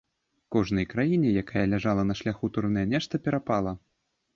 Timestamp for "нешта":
2.97-3.13